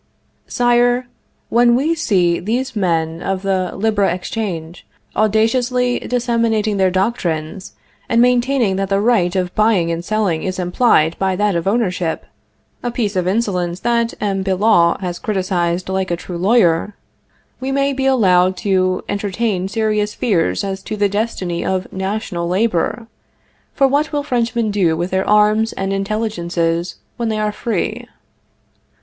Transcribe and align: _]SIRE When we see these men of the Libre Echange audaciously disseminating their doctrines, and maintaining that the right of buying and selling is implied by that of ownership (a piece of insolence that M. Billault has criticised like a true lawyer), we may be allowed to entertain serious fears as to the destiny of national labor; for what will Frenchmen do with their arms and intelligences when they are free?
_]SIRE 0.51 1.07
When 1.49 1.75
we 1.75 1.93
see 1.93 2.39
these 2.39 2.75
men 2.75 3.21
of 3.21 3.43
the 3.43 3.69
Libre 3.75 4.09
Echange 4.11 4.81
audaciously 5.15 5.99
disseminating 5.99 6.77
their 6.77 6.89
doctrines, 6.89 7.73
and 8.09 8.19
maintaining 8.19 8.77
that 8.77 8.89
the 8.89 8.99
right 8.99 9.35
of 9.35 9.53
buying 9.53 9.91
and 9.91 10.03
selling 10.03 10.41
is 10.41 10.57
implied 10.57 11.15
by 11.19 11.35
that 11.35 11.55
of 11.55 11.67
ownership 11.67 12.25
(a 12.81 12.89
piece 12.89 13.15
of 13.15 13.27
insolence 13.27 13.81
that 13.81 14.15
M. 14.19 14.41
Billault 14.41 14.99
has 15.01 15.19
criticised 15.19 15.87
like 15.87 16.09
a 16.09 16.17
true 16.17 16.39
lawyer), 16.39 16.95
we 17.59 17.71
may 17.71 17.93
be 17.93 18.07
allowed 18.07 18.57
to 18.57 19.03
entertain 19.07 19.67
serious 19.67 20.15
fears 20.15 20.63
as 20.63 20.81
to 20.81 20.97
the 20.97 21.09
destiny 21.09 21.63
of 21.63 21.85
national 21.93 22.47
labor; 22.47 23.05
for 23.75 23.87
what 23.87 24.11
will 24.11 24.23
Frenchmen 24.23 24.71
do 24.71 24.97
with 24.97 25.11
their 25.11 25.29
arms 25.29 25.73
and 25.73 25.93
intelligences 25.93 26.95
when 27.17 27.29
they 27.29 27.37
are 27.37 27.51
free? 27.51 28.07